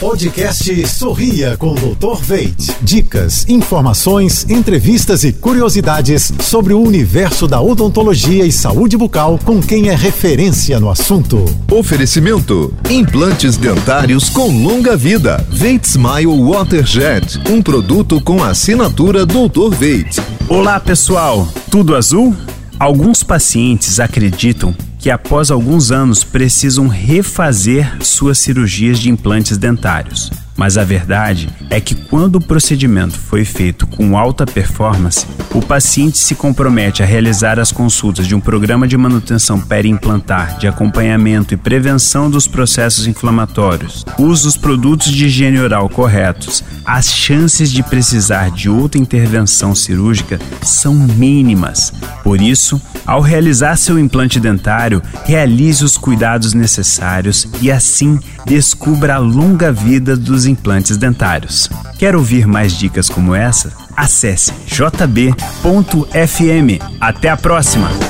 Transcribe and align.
Podcast 0.00 0.86
Sorria 0.86 1.56
com 1.56 1.72
o 1.72 1.74
Dr. 1.74 2.22
Veit. 2.22 2.72
Dicas, 2.80 3.44
informações, 3.48 4.48
entrevistas 4.48 5.24
e 5.24 5.32
curiosidades 5.32 6.32
sobre 6.40 6.72
o 6.72 6.80
universo 6.80 7.48
da 7.48 7.60
odontologia 7.60 8.46
e 8.46 8.52
saúde 8.52 8.96
bucal 8.96 9.40
com 9.44 9.60
quem 9.60 9.88
é 9.88 9.96
referência 9.96 10.78
no 10.78 10.88
assunto. 10.88 11.44
Oferecimento: 11.72 12.72
implantes 12.88 13.56
dentários 13.56 14.30
com 14.30 14.46
longa 14.62 14.96
vida. 14.96 15.44
Veit 15.50 15.84
Smile 15.84 16.44
Waterjet, 16.48 17.40
um 17.50 17.60
produto 17.60 18.20
com 18.20 18.44
assinatura 18.44 19.26
Dr. 19.26 19.74
Veit. 19.76 20.16
Olá, 20.48 20.78
pessoal. 20.78 21.48
Tudo 21.72 21.96
azul? 21.96 22.36
Alguns 22.78 23.24
pacientes 23.24 23.98
acreditam 23.98 24.72
que 25.08 25.12
após 25.12 25.50
alguns 25.50 25.90
anos 25.90 26.22
precisam 26.22 26.86
refazer 26.86 27.96
suas 28.04 28.38
cirurgias 28.38 28.98
de 28.98 29.08
implantes 29.08 29.56
dentários. 29.56 30.30
Mas 30.54 30.76
a 30.76 30.84
verdade 30.84 31.48
é 31.70 31.80
que 31.80 31.94
quando 31.94 32.36
o 32.36 32.40
procedimento 32.42 33.18
foi 33.18 33.42
feito 33.42 33.86
com 33.86 34.18
alta 34.18 34.44
performance, 34.44 35.26
o 35.54 35.62
paciente 35.62 36.18
se 36.18 36.34
compromete 36.34 37.02
a 37.02 37.06
realizar 37.06 37.58
as 37.58 37.72
consultas 37.72 38.26
de 38.26 38.34
um 38.34 38.40
programa 38.40 38.86
de 38.86 38.96
manutenção 38.96 39.60
periimplantar 39.60 40.58
de 40.58 40.66
acompanhamento 40.68 41.54
e 41.54 41.56
prevenção 41.56 42.30
dos 42.30 42.46
processos 42.46 43.06
inflamatórios, 43.06 44.04
uso 44.18 44.44
dos 44.44 44.56
produtos 44.56 45.10
de 45.10 45.26
higiene 45.26 45.58
oral 45.58 45.88
corretos, 45.88 46.62
as 46.84 47.12
chances 47.12 47.70
de 47.70 47.82
precisar 47.82 48.50
de 48.50 48.68
outra 48.68 49.00
intervenção 49.00 49.74
cirúrgica 49.74 50.38
são 50.62 50.94
mínimas. 50.94 51.92
Por 52.22 52.40
isso, 52.40 52.80
ao 53.06 53.20
realizar 53.20 53.76
seu 53.76 53.98
implante 53.98 54.38
dentário, 54.38 55.02
realize 55.24 55.84
os 55.84 55.96
cuidados 55.96 56.52
necessários 56.52 57.48
e 57.60 57.70
assim 57.70 58.18
descubra 58.46 59.16
a 59.16 59.18
longa 59.18 59.72
vida 59.72 60.16
dos 60.16 60.46
implantes 60.46 60.96
dentários. 60.96 61.68
Quer 61.98 62.14
ouvir 62.14 62.46
mais 62.46 62.72
dicas 62.72 63.08
como 63.08 63.34
essa? 63.34 63.87
Acesse 63.98 64.52
jb.fm. 64.64 65.34
Até 67.00 67.30
a 67.30 67.36
próxima! 67.36 68.07